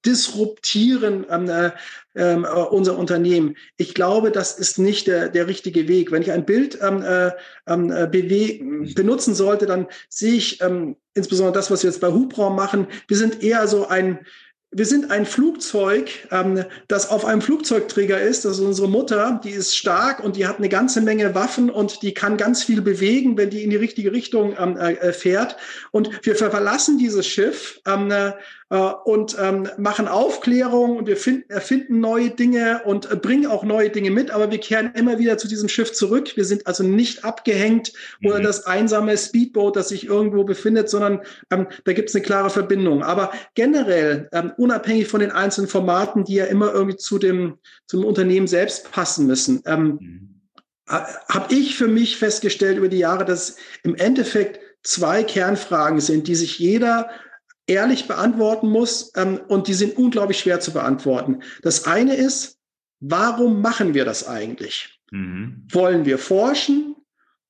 disruptieren 0.06 1.26
ähm, 1.30 1.50
äh, 1.50 1.72
äh, 2.14 2.36
unser 2.36 2.98
Unternehmen. 2.98 3.56
Ich 3.78 3.94
glaube, 3.94 4.32
das 4.32 4.58
ist 4.58 4.80
nicht 4.80 5.08
der, 5.08 5.30
der 5.30 5.48
richtige 5.48 5.88
Weg. 5.88 6.12
Wenn 6.12 6.24
ich 6.24 6.32
ein 6.32 6.46
Bild 6.46 6.80
ähm, 6.82 7.04
äh, 7.04 7.32
ähm, 7.68 7.92
äh 7.92 8.08
benutzen 8.08 9.36
sollte, 9.36 9.66
dann 9.66 9.88
sehe 10.10 10.34
ich 10.34 10.62
ähm, 10.62 10.96
insbesondere 11.14 11.54
das, 11.54 11.70
was 11.70 11.84
wir 11.84 11.90
jetzt 11.90 12.02
bei 12.02 12.12
Hubraum 12.12 12.56
machen. 12.56 12.88
Wir 13.08 13.18
sind 13.18 13.44
eher 13.44 13.68
so 13.68 13.88
ein 13.88 14.26
wir 14.74 14.86
sind 14.86 15.12
ein 15.12 15.26
Flugzeug, 15.26 16.10
ähm, 16.32 16.64
das 16.88 17.10
auf 17.10 17.26
einem 17.26 17.42
Flugzeugträger 17.42 18.22
ist. 18.22 18.46
Das 18.46 18.54
ist 18.54 18.64
unsere 18.64 18.88
Mutter, 18.88 19.42
die 19.44 19.50
ist 19.50 19.76
stark 19.76 20.24
und 20.24 20.38
die 20.38 20.48
hat 20.48 20.60
eine 20.60 20.70
ganze 20.70 21.02
Menge 21.02 21.36
Waffen 21.36 21.70
und 21.70 22.02
die 22.02 22.14
kann 22.14 22.38
ganz 22.38 22.64
viel 22.64 22.82
bewegen, 22.82 23.38
wenn 23.38 23.50
die 23.50 23.64
in 23.64 23.70
die 23.70 23.76
richtige 23.76 24.14
Richtung 24.14 24.56
ähm, 24.58 24.78
äh, 24.78 25.12
fährt. 25.12 25.58
Und 25.92 26.26
wir 26.26 26.36
verlassen 26.36 26.98
dieses 26.98 27.28
Schiff 27.28 27.82
ähm, 27.86 28.12
äh, 28.12 28.30
äh, 28.30 28.34
und 28.78 29.36
ähm, 29.38 29.68
machen 29.78 30.08
Aufklärung 30.08 30.96
und 30.96 31.06
wir 31.06 31.18
finden, 31.18 31.50
erfinden 31.50 32.00
neue 32.00 32.30
Dinge 32.30 32.82
und 32.86 33.12
äh, 33.12 33.18
bringen 33.18 33.48
auch 33.48 33.66
neue 33.66 33.90
Dinge 33.90 34.12
mit, 34.12 34.32
aber 34.32 34.50
wir 34.50 34.60
kehren 34.60 34.94
immer 34.96 35.20
wieder 35.20 35.38
zu 35.38 35.50
diesem 35.50 35.68
Schiff 35.68 35.92
zurück. 35.92 36.38
Wir 36.38 36.46
sind 36.46 36.66
also 36.68 36.82
nicht 36.82 37.26
abgehängt 37.26 37.92
mhm. 38.22 38.30
oder 38.30 38.40
das 38.40 38.66
einsame 38.66 39.18
Speedboat, 39.18 39.76
das 39.76 39.90
sich 39.90 40.06
irgendwo 40.06 40.46
befindet, 40.46 40.90
sondern 40.90 41.20
ähm, 41.52 41.68
da 41.84 41.92
gibt 41.92 42.08
es 42.08 42.16
eine 42.16 42.24
klare 42.24 42.50
Verbindung. 42.50 43.04
Aber 43.04 43.34
generell, 43.56 44.30
ähm, 44.32 44.54
unabhängig 44.56 45.10
von 45.10 45.20
den 45.20 45.32
einzelnen 45.32 45.68
Formaten, 45.68 46.24
die 46.24 46.36
ja 46.36 46.46
immer 46.46 46.72
irgendwie 46.72 46.98
zu 46.98 47.18
dem, 47.18 47.58
zum 47.88 48.06
Unternehmen 48.06 48.48
selbst 48.48 48.90
passen 48.94 49.28
müssen, 49.28 49.64
ähm, 49.66 50.00
mhm. 50.00 50.42
habe 50.88 51.54
ich 51.54 51.76
für 51.76 51.90
mich 51.90 52.16
festgestellt 52.16 52.78
über 52.78 52.88
die 52.88 53.00
Jahre, 53.00 53.26
dass 53.26 53.58
im 53.84 53.96
Endeffekt 53.96 54.62
zwei 54.82 55.24
Kernfragen 55.24 56.00
sind, 56.00 56.30
die 56.30 56.36
sich 56.36 56.58
jeder 56.58 57.10
ehrlich 57.68 58.08
beantworten 58.08 58.70
muss 58.70 59.12
ähm, 59.16 59.40
und 59.48 59.68
die 59.68 59.74
sind 59.74 59.98
unglaublich 59.98 60.40
schwer 60.40 60.60
zu 60.60 60.72
beantworten. 60.72 61.42
Das 61.62 61.86
eine 61.86 62.16
ist, 62.16 62.58
warum 63.00 63.62
machen 63.62 63.94
wir 63.94 64.06
das 64.06 64.28
eigentlich? 64.28 65.00
Mhm. 65.12 65.68
Wollen 65.72 66.06
wir 66.06 66.18
forschen? 66.18 66.96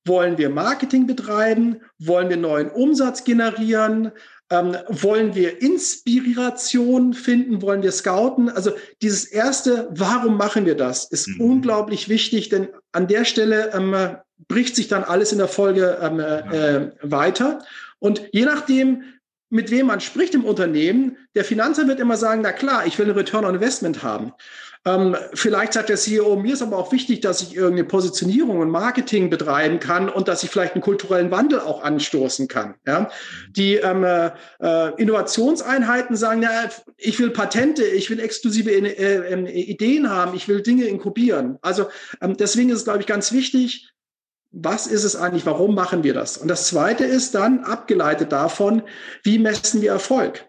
Wollen 0.04 0.36
wir 0.36 0.50
Marketing 0.50 1.06
betreiben? 1.06 1.80
Wollen 1.98 2.28
wir 2.28 2.36
neuen 2.36 2.70
Umsatz 2.70 3.24
generieren? 3.24 4.10
Ähm, 4.50 4.76
wollen 4.88 5.34
wir 5.34 5.62
Inspiration 5.62 7.14
finden? 7.14 7.62
Wollen 7.62 7.82
wir 7.82 7.92
scouten? 7.92 8.50
Also 8.50 8.72
dieses 9.00 9.24
erste, 9.24 9.88
warum 9.92 10.36
machen 10.36 10.66
wir 10.66 10.76
das, 10.76 11.04
ist 11.10 11.28
mhm. 11.28 11.40
unglaublich 11.40 12.08
wichtig, 12.08 12.48
denn 12.48 12.68
an 12.90 13.06
der 13.06 13.24
Stelle 13.24 13.72
ähm, 13.72 14.16
bricht 14.48 14.76
sich 14.76 14.88
dann 14.88 15.04
alles 15.04 15.32
in 15.32 15.38
der 15.38 15.48
Folge 15.48 15.98
ähm, 16.02 16.20
äh, 16.20 16.90
weiter. 17.02 17.64
Und 17.98 18.22
je 18.32 18.44
nachdem, 18.44 19.04
mit 19.52 19.70
wem 19.70 19.86
man 19.86 20.00
spricht 20.00 20.34
im 20.34 20.44
Unternehmen, 20.44 21.18
der 21.34 21.44
Finanzer 21.44 21.86
wird 21.86 22.00
immer 22.00 22.16
sagen, 22.16 22.40
na 22.42 22.52
klar, 22.52 22.86
ich 22.86 22.98
will 22.98 23.04
eine 23.04 23.16
Return 23.16 23.44
on 23.44 23.54
Investment 23.54 24.02
haben. 24.02 24.32
Ähm, 24.84 25.14
vielleicht 25.34 25.74
sagt 25.74 25.90
der 25.90 25.96
CEO, 25.96 26.36
mir 26.36 26.54
ist 26.54 26.62
aber 26.62 26.78
auch 26.78 26.90
wichtig, 26.90 27.20
dass 27.20 27.42
ich 27.42 27.54
irgendeine 27.54 27.84
Positionierung 27.84 28.58
und 28.58 28.70
Marketing 28.70 29.28
betreiben 29.30 29.78
kann 29.78 30.08
und 30.08 30.26
dass 30.26 30.42
ich 30.42 30.50
vielleicht 30.50 30.72
einen 30.72 30.82
kulturellen 30.82 31.30
Wandel 31.30 31.60
auch 31.60 31.84
anstoßen 31.84 32.48
kann. 32.48 32.74
Ja? 32.86 33.10
Die 33.50 33.76
ähm, 33.76 34.02
äh, 34.04 34.30
Innovationseinheiten 34.96 36.16
sagen, 36.16 36.42
ja, 36.42 36.68
ich 36.96 37.18
will 37.20 37.30
Patente, 37.30 37.84
ich 37.84 38.10
will 38.10 38.18
exklusive 38.20 38.70
äh, 38.70 39.34
äh, 39.34 39.50
Ideen 39.50 40.10
haben, 40.10 40.34
ich 40.34 40.48
will 40.48 40.62
Dinge 40.62 40.86
inkubieren. 40.86 41.58
Also 41.60 41.88
ähm, 42.22 42.36
deswegen 42.38 42.70
ist 42.70 42.78
es, 42.78 42.84
glaube 42.84 43.00
ich, 43.00 43.06
ganz 43.06 43.32
wichtig, 43.32 43.92
was 44.52 44.86
ist 44.86 45.04
es 45.04 45.16
eigentlich, 45.16 45.46
warum 45.46 45.74
machen 45.74 46.04
wir 46.04 46.14
das? 46.14 46.36
Und 46.36 46.48
das 46.48 46.68
Zweite 46.68 47.04
ist 47.04 47.34
dann 47.34 47.64
abgeleitet 47.64 48.32
davon, 48.32 48.82
wie 49.22 49.38
messen 49.38 49.80
wir 49.80 49.92
Erfolg? 49.92 50.46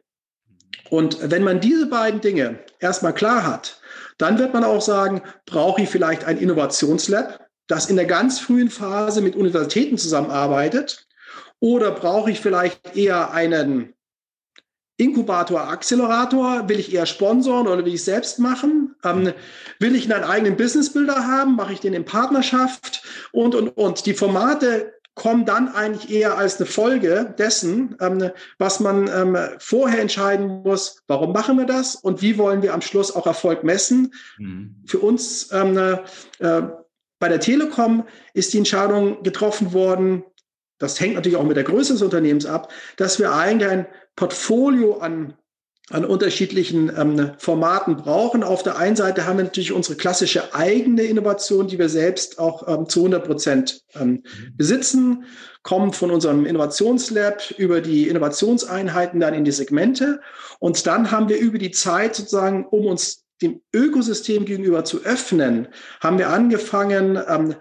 Und 0.90 1.18
wenn 1.32 1.44
man 1.44 1.62
diese 1.62 1.88
beiden 1.88 2.22
Dinge 2.22 2.60
erstmal 2.80 3.14
klar 3.14 3.48
hat, 3.48 3.82
dann 4.18 4.38
wird 4.38 4.54
man 4.54 4.64
auch 4.64 4.82
sagen, 4.82 5.22
brauche 5.46 5.82
ich 5.82 5.90
vielleicht 5.90 6.26
ein 6.26 6.38
Innovationslab, 6.38 7.48
das 7.68 7.90
in 7.90 7.96
der 7.96 8.06
ganz 8.06 8.40
frühen 8.40 8.70
Phase 8.70 9.22
mit 9.22 9.36
Universitäten 9.36 9.98
zusammenarbeitet? 9.98 11.08
Oder 11.60 11.92
brauche 11.92 12.30
ich 12.30 12.42
vielleicht 12.42 12.98
eher 12.98 13.32
einen 13.32 13.93
Inkubator, 14.98 15.68
Accelerator? 15.70 16.70
Will 16.70 16.80
ich 16.80 16.94
eher 16.94 17.06
sponsoren 17.06 17.68
oder 17.68 17.86
will 17.86 17.94
ich 17.94 18.04
selbst 18.04 18.40
machen? 18.40 18.96
Ähm, 19.04 19.34
will 19.80 19.96
ich 19.96 20.14
einen 20.14 20.24
eigenen 20.24 20.56
Businessbilder 20.56 21.28
haben? 21.28 21.56
Mache 21.56 21.74
ich 21.74 21.80
den 21.80 21.94
in 21.94 22.06
Partnerschaft? 22.06 23.04
Und, 23.32 23.56
und, 23.56 23.70
und. 23.70 24.06
Die 24.06 24.14
Formate 24.14 24.94
kommen 25.16 25.46
dann 25.46 25.68
eigentlich 25.68 26.12
eher 26.12 26.38
als 26.38 26.58
eine 26.58 26.66
Folge 26.66 27.34
dessen, 27.38 27.96
ähm, 28.00 28.32
was 28.58 28.80
man 28.80 29.08
ähm, 29.08 29.38
vorher 29.60 30.02
entscheiden 30.02 30.64
muss, 30.64 31.04
warum 31.08 31.34
machen 31.34 31.58
wir 31.58 31.66
das 31.66 31.96
und 31.96 32.22
wie 32.22 32.38
wollen 32.38 32.62
wir 32.62 32.74
am 32.74 32.82
Schluss 32.82 33.16
auch 33.16 33.28
Erfolg 33.28 33.64
messen. 33.64 34.14
Mhm. 34.38 34.84
Für 34.86 35.00
uns 35.00 35.52
ähm, 35.52 35.78
äh, 35.78 36.62
bei 37.20 37.30
der 37.30 37.40
Telekom 37.40 38.06
ist 38.34 38.54
die 38.54 38.58
Entscheidung 38.58 39.22
getroffen 39.24 39.72
worden, 39.74 40.24
das 40.80 41.00
hängt 41.00 41.16
natürlich 41.16 41.38
auch 41.38 41.46
mit 41.46 41.56
der 41.56 41.64
Größe 41.64 41.94
des 41.94 42.02
Unternehmens 42.02 42.46
ab, 42.46 42.70
dass 42.98 43.18
wir 43.20 43.34
eigentlich 43.34 43.70
ein 43.70 43.88
Portfolio 44.16 44.98
an 44.98 45.38
an 45.90 46.06
unterschiedlichen 46.06 46.92
ähm, 46.98 47.32
Formaten 47.38 47.98
brauchen. 47.98 48.42
Auf 48.44 48.64
der 48.64 48.78
einen 48.78 48.96
Seite 48.96 49.26
haben 49.26 49.38
wir 49.38 49.44
natürlich 49.44 49.74
unsere 49.74 49.98
klassische 49.98 50.56
eigene 50.56 51.04
Innovation, 51.04 51.68
die 51.68 51.78
wir 51.78 51.90
selbst 51.90 52.40
auch 52.40 52.68
ähm, 52.68 52.88
zu 52.88 53.02
100 53.02 53.26
Prozent 53.26 53.82
ähm, 53.96 54.10
mhm. 54.10 54.24
besitzen, 54.56 55.26
kommt 55.62 55.96
von 55.96 56.10
unserem 56.10 56.46
Innovationslab 56.46 57.52
über 57.58 57.82
die 57.82 58.08
Innovationseinheiten 58.08 59.20
dann 59.20 59.34
in 59.34 59.44
die 59.44 59.52
Segmente. 59.52 60.22
Und 60.60 60.88
dann 60.88 61.12
haben 61.12 61.28
wir 61.28 61.38
über 61.38 61.58
die 61.58 61.72
Zeit 61.72 62.16
sozusagen, 62.16 62.66
um 62.66 62.86
uns 62.86 63.26
dem 63.42 63.62
Ökosystem 63.74 64.46
gegenüber 64.46 64.86
zu 64.86 65.04
öffnen, 65.04 65.68
haben 66.00 66.18
wir 66.18 66.30
angefangen, 66.30 67.20
ähm, 67.28 67.56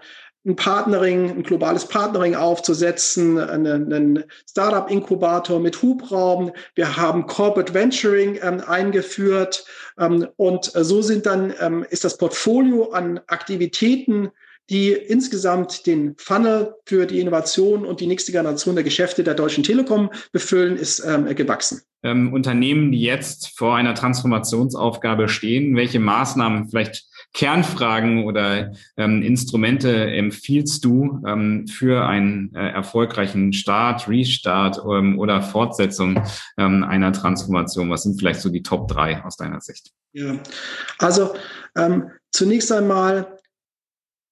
ein 0.45 0.55
Partnering, 0.55 1.29
ein 1.29 1.43
globales 1.43 1.85
Partnering 1.85 2.35
aufzusetzen, 2.35 3.39
einen, 3.39 3.93
einen 3.93 4.23
Startup-Inkubator 4.49 5.59
mit 5.59 5.81
Hubraum. 5.81 6.51
Wir 6.75 6.97
haben 6.97 7.27
Corporate 7.27 7.73
Venturing 7.73 8.37
ähm, 8.41 8.61
eingeführt 8.67 9.65
ähm, 9.97 10.27
und 10.35 10.65
so 10.65 11.01
sind 11.01 11.25
dann 11.25 11.53
ähm, 11.59 11.85
ist 11.89 12.03
das 12.03 12.17
Portfolio 12.17 12.91
an 12.91 13.21
Aktivitäten, 13.27 14.31
die 14.69 14.91
insgesamt 14.91 15.85
den 15.85 16.15
Funnel 16.17 16.75
für 16.85 17.05
die 17.05 17.19
Innovation 17.19 17.85
und 17.85 17.99
die 17.99 18.07
nächste 18.07 18.31
Generation 18.31 18.75
der 18.75 18.83
Geschäfte 18.83 19.23
der 19.23 19.33
Deutschen 19.33 19.63
Telekom 19.63 20.09
befüllen, 20.31 20.77
ist 20.77 21.03
ähm, 21.05 21.25
gewachsen. 21.35 21.81
Ähm, 22.01 22.33
Unternehmen, 22.33 22.91
die 22.91 23.01
jetzt 23.01 23.57
vor 23.57 23.75
einer 23.75 23.95
Transformationsaufgabe 23.95 25.27
stehen, 25.27 25.75
welche 25.75 25.99
Maßnahmen 25.99 26.69
vielleicht 26.69 27.05
Kernfragen 27.33 28.25
oder 28.25 28.73
ähm, 28.95 29.23
Instrumente 29.23 29.91
empfiehlst 30.11 30.85
du 30.85 31.21
ähm, 31.25 31.67
für 31.67 32.05
einen 32.05 32.53
äh, 32.53 32.69
erfolgreichen 32.69 33.53
Start, 33.53 34.07
Restart 34.07 34.79
ähm, 34.87 35.17
oder 35.17 35.41
Fortsetzung 35.41 36.23
ähm, 36.57 36.83
einer 36.83 37.11
Transformation? 37.11 37.89
Was 37.89 38.03
sind 38.03 38.19
vielleicht 38.19 38.41
so 38.41 38.49
die 38.49 38.61
Top 38.61 38.87
drei 38.87 39.23
aus 39.23 39.35
deiner 39.35 39.61
Sicht? 39.61 39.91
Ja, 40.13 40.37
also 40.99 41.33
ähm, 41.75 42.11
zunächst 42.31 42.71
einmal, 42.71 43.39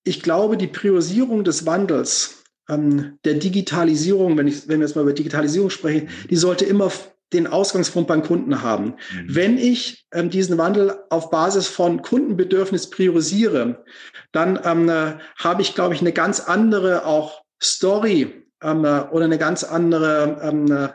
ich 0.03 0.21
glaube, 0.21 0.55
die 0.55 0.67
Priorisierung 0.67 1.43
des 1.43 1.65
Wandels, 1.65 2.43
ähm, 2.69 3.17
der 3.25 3.35
Digitalisierung, 3.35 4.37
wenn, 4.37 4.47
ich, 4.47 4.67
wenn 4.67 4.79
wir 4.79 4.87
jetzt 4.87 4.95
mal 4.95 5.01
über 5.01 5.13
Digitalisierung 5.13 5.71
sprechen, 5.71 6.09
die 6.29 6.35
sollte 6.35 6.65
immer 6.65 6.91
den 7.33 7.47
Ausgangspunkt 7.47 8.07
beim 8.07 8.23
Kunden 8.23 8.61
haben. 8.61 8.95
Mhm. 9.13 9.25
Wenn 9.27 9.57
ich 9.57 10.05
ähm, 10.13 10.29
diesen 10.29 10.57
Wandel 10.57 10.95
auf 11.09 11.29
Basis 11.29 11.67
von 11.67 12.01
Kundenbedürfnis 12.01 12.89
priorisiere, 12.89 13.83
dann 14.31 14.59
ähm, 14.63 14.89
äh, 14.89 15.13
habe 15.37 15.61
ich, 15.61 15.75
glaube 15.75 15.93
ich, 15.93 16.01
eine 16.01 16.11
ganz 16.11 16.41
andere 16.41 17.05
auch 17.05 17.43
Story 17.61 18.45
ähm, 18.61 18.85
äh, 18.85 19.01
oder 19.11 19.25
eine 19.25 19.37
ganz 19.37 19.63
andere 19.63 20.39
ähm, 20.43 20.71
äh, 20.71 20.89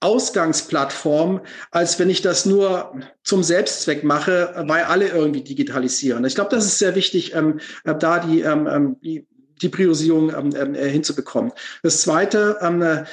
Ausgangsplattform, 0.00 1.40
als 1.70 1.98
wenn 1.98 2.10
ich 2.10 2.20
das 2.20 2.44
nur 2.44 2.94
zum 3.22 3.42
Selbstzweck 3.42 4.04
mache, 4.04 4.52
weil 4.66 4.84
alle 4.84 5.08
irgendwie 5.08 5.42
digitalisieren. 5.42 6.24
Ich 6.26 6.34
glaube, 6.34 6.54
das 6.54 6.66
ist 6.66 6.78
sehr 6.78 6.94
wichtig, 6.94 7.34
ähm, 7.34 7.58
äh, 7.84 7.94
da 7.94 8.18
die, 8.18 8.42
ähm, 8.42 8.66
ähm 8.70 8.96
die, 9.02 9.26
die 9.62 9.68
Priorisierung 9.70 10.54
ähm, 10.54 10.74
äh, 10.74 10.88
hinzubekommen. 10.90 11.52
Das 11.82 12.02
Zweite, 12.02 12.58
ähm, 12.60 12.82
äh, 12.82 13.04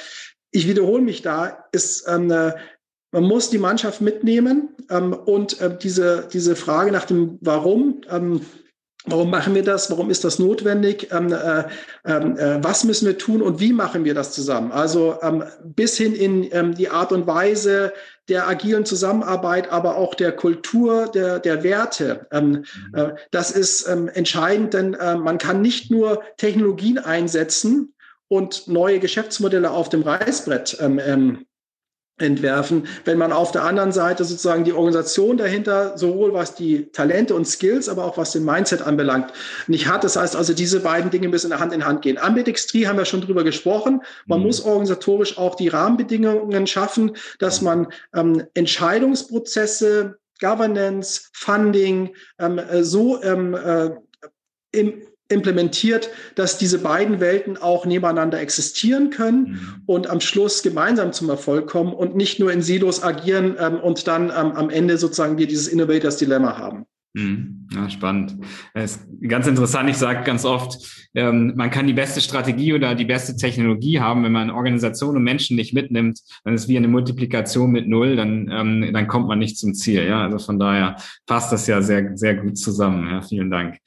ich 0.52 0.68
wiederhole 0.68 1.02
mich 1.02 1.22
da, 1.22 1.64
ist, 1.72 2.06
ähm, 2.06 2.30
äh, 2.30 2.52
man 3.10 3.24
muss 3.24 3.50
die 3.50 3.58
Mannschaft 3.58 4.00
mitnehmen 4.00 4.70
ähm, 4.90 5.12
und 5.12 5.60
äh, 5.60 5.76
diese, 5.76 6.28
diese 6.32 6.56
Frage 6.56 6.92
nach 6.92 7.04
dem 7.04 7.38
Warum, 7.40 8.02
ähm, 8.08 8.42
warum 9.04 9.30
machen 9.30 9.54
wir 9.54 9.64
das, 9.64 9.90
warum 9.90 10.10
ist 10.10 10.24
das 10.24 10.38
notwendig, 10.38 11.08
ähm, 11.10 11.32
äh, 11.32 11.64
ähm, 12.06 12.36
äh, 12.38 12.62
was 12.62 12.84
müssen 12.84 13.06
wir 13.06 13.18
tun 13.18 13.42
und 13.42 13.60
wie 13.60 13.72
machen 13.72 14.04
wir 14.04 14.14
das 14.14 14.32
zusammen. 14.32 14.72
Also 14.72 15.18
ähm, 15.22 15.44
bis 15.64 15.96
hin 15.96 16.14
in 16.14 16.74
die 16.74 16.88
Art 16.88 17.12
und 17.12 17.26
Weise 17.26 17.92
der 18.28 18.48
agilen 18.48 18.86
Zusammenarbeit, 18.86 19.72
aber 19.72 19.96
auch 19.96 20.14
der 20.14 20.32
Kultur, 20.32 21.10
der, 21.12 21.38
der 21.38 21.64
Werte. 21.64 22.26
Mhm. 22.32 22.64
äh, 22.92 23.10
das 23.30 23.50
ist 23.50 23.82
entscheidend, 23.82 24.74
denn 24.74 24.94
äh, 24.94 25.16
man 25.16 25.38
kann 25.38 25.60
nicht 25.60 25.90
nur 25.90 26.22
Technologien 26.36 26.98
einsetzen, 26.98 27.94
und 28.32 28.66
neue 28.66 28.98
Geschäftsmodelle 28.98 29.70
auf 29.70 29.90
dem 29.90 30.00
Reißbrett 30.00 30.78
ähm, 30.80 30.98
ähm, 31.04 31.44
entwerfen, 32.16 32.86
wenn 33.04 33.18
man 33.18 33.30
auf 33.30 33.52
der 33.52 33.64
anderen 33.64 33.92
Seite 33.92 34.24
sozusagen 34.24 34.64
die 34.64 34.72
Organisation 34.72 35.36
dahinter, 35.36 35.98
sowohl 35.98 36.32
was 36.32 36.54
die 36.54 36.90
Talente 36.92 37.34
und 37.34 37.46
Skills, 37.46 37.90
aber 37.90 38.06
auch 38.06 38.16
was 38.16 38.32
den 38.32 38.46
Mindset 38.46 38.80
anbelangt, 38.80 39.34
nicht 39.66 39.86
hat. 39.86 40.02
Das 40.02 40.16
heißt 40.16 40.34
also, 40.34 40.54
diese 40.54 40.80
beiden 40.80 41.10
Dinge 41.10 41.28
müssen 41.28 41.58
Hand 41.58 41.74
in 41.74 41.84
Hand 41.84 42.00
gehen. 42.00 42.16
Ambidextrie 42.16 42.86
haben 42.86 42.96
wir 42.96 43.04
schon 43.04 43.20
drüber 43.20 43.44
gesprochen. 43.44 44.00
Man 44.24 44.40
mhm. 44.40 44.46
muss 44.46 44.64
organisatorisch 44.64 45.36
auch 45.36 45.54
die 45.54 45.68
Rahmenbedingungen 45.68 46.66
schaffen, 46.66 47.14
dass 47.38 47.60
man 47.60 47.88
ähm, 48.14 48.44
Entscheidungsprozesse, 48.54 50.16
Governance, 50.40 51.28
Funding 51.34 52.14
ähm, 52.38 52.58
äh, 52.58 52.82
so 52.82 53.22
ähm, 53.22 53.52
äh, 53.54 53.90
im, 54.70 55.02
implementiert, 55.32 56.10
dass 56.34 56.58
diese 56.58 56.78
beiden 56.78 57.20
Welten 57.20 57.56
auch 57.56 57.86
nebeneinander 57.86 58.40
existieren 58.40 59.10
können 59.10 59.42
mhm. 59.42 59.82
und 59.86 60.10
am 60.10 60.20
Schluss 60.20 60.62
gemeinsam 60.62 61.12
zum 61.12 61.30
Erfolg 61.30 61.68
kommen 61.68 61.92
und 61.92 62.14
nicht 62.16 62.38
nur 62.38 62.52
in 62.52 62.62
Silos 62.62 63.02
agieren 63.02 63.56
ähm, 63.58 63.80
und 63.80 64.06
dann 64.06 64.24
ähm, 64.24 64.52
am 64.52 64.70
Ende 64.70 64.98
sozusagen 64.98 65.38
wir 65.38 65.46
dieses 65.46 65.68
Innovators 65.68 66.16
Dilemma 66.16 66.58
haben. 66.58 66.86
Mhm. 67.14 67.61
Ja, 67.74 67.88
spannend. 67.88 68.36
Das 68.74 68.96
ist 68.96 69.06
ganz 69.28 69.46
interessant. 69.46 69.88
Ich 69.88 69.96
sage 69.96 70.24
ganz 70.24 70.44
oft, 70.44 71.08
ähm, 71.14 71.52
man 71.56 71.70
kann 71.70 71.86
die 71.86 71.92
beste 71.92 72.20
Strategie 72.20 72.72
oder 72.74 72.94
die 72.94 73.04
beste 73.04 73.36
Technologie 73.36 74.00
haben, 74.00 74.24
wenn 74.24 74.32
man 74.32 74.50
Organisation 74.50 75.16
und 75.16 75.22
Menschen 75.22 75.56
nicht 75.56 75.72
mitnimmt, 75.72 76.20
dann 76.44 76.54
ist 76.54 76.68
wie 76.68 76.76
eine 76.76 76.88
Multiplikation 76.88 77.70
mit 77.70 77.88
Null, 77.88 78.16
dann, 78.16 78.50
ähm, 78.50 78.90
dann 78.92 79.06
kommt 79.06 79.28
man 79.28 79.38
nicht 79.38 79.58
zum 79.58 79.74
Ziel. 79.74 80.06
Ja, 80.06 80.22
also 80.22 80.38
von 80.38 80.58
daher 80.58 80.96
passt 81.26 81.52
das 81.52 81.66
ja 81.66 81.82
sehr, 81.82 82.16
sehr 82.16 82.34
gut 82.34 82.58
zusammen. 82.58 83.08
Ja, 83.10 83.22
vielen 83.22 83.50
Dank. 83.50 83.78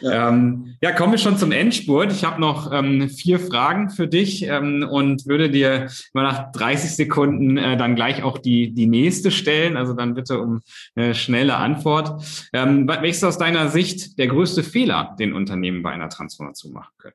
Ja, 0.00 0.28
ähm, 0.28 0.74
ja 0.80 0.92
kommen 0.92 1.12
wir 1.12 1.18
schon 1.18 1.36
zum 1.36 1.52
Endspurt. 1.52 2.12
Ich 2.12 2.24
habe 2.24 2.40
noch 2.40 2.72
ähm, 2.72 3.08
vier 3.08 3.40
Fragen 3.40 3.90
für 3.90 4.06
dich 4.06 4.44
ähm, 4.44 4.86
und 4.88 5.26
würde 5.26 5.50
dir 5.50 5.88
mal 6.12 6.22
nach 6.22 6.52
30 6.52 6.94
Sekunden 6.94 7.56
äh, 7.56 7.76
dann 7.76 7.96
gleich 7.96 8.22
auch 8.22 8.38
die, 8.38 8.72
die 8.72 8.86
nächste 8.86 9.30
stellen. 9.30 9.76
Also 9.76 9.94
dann 9.94 10.14
bitte 10.14 10.40
um 10.40 10.60
äh, 10.94 11.14
schnelle 11.14 11.56
Antwort. 11.56 12.22
Ähm, 12.52 12.88
welches 12.88 13.22
aus 13.32 13.38
deiner 13.38 13.70
Sicht 13.70 14.18
der 14.18 14.26
größte 14.26 14.62
Fehler, 14.62 15.16
den 15.18 15.32
Unternehmen 15.32 15.82
bei 15.82 15.90
einer 15.90 16.10
Transformation 16.10 16.74
machen 16.74 16.92
können? 16.98 17.14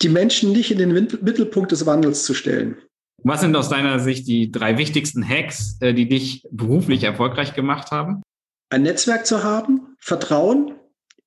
Die 0.00 0.08
Menschen 0.08 0.50
nicht 0.52 0.70
in 0.70 0.78
den 0.78 0.92
Mittelpunkt 0.94 1.72
des 1.72 1.84
Wandels 1.84 2.24
zu 2.24 2.32
stellen. 2.32 2.78
Was 3.22 3.42
sind 3.42 3.54
aus 3.54 3.68
deiner 3.68 4.00
Sicht 4.00 4.26
die 4.26 4.50
drei 4.50 4.78
wichtigsten 4.78 5.22
Hacks, 5.28 5.76
äh, 5.80 5.92
die 5.92 6.08
dich 6.08 6.48
beruflich 6.50 7.04
erfolgreich 7.04 7.52
gemacht 7.52 7.90
haben? 7.90 8.22
Ein 8.70 8.82
Netzwerk 8.84 9.26
zu 9.26 9.44
haben, 9.44 9.94
Vertrauen 9.98 10.74